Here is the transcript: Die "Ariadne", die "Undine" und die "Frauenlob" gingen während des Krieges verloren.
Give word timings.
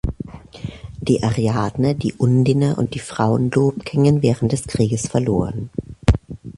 Die 0.99 1.21
"Ariadne", 1.21 1.93
die 1.93 2.13
"Undine" 2.13 2.75
und 2.75 2.95
die 2.95 2.99
"Frauenlob" 2.99 3.85
gingen 3.85 4.23
während 4.23 4.51
des 4.51 4.63
Krieges 4.65 5.07
verloren. 5.07 5.69